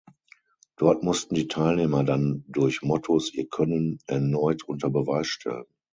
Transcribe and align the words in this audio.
Dort 0.77 1.03
mussten 1.03 1.35
die 1.35 1.47
Teilnehmer 1.47 2.03
dann 2.03 2.43
durch 2.47 2.81
Mottos 2.81 3.31
ihr 3.35 3.47
Können 3.47 3.99
erneut 4.07 4.63
unter 4.63 4.89
Beweis 4.89 5.27
stellen. 5.27 5.65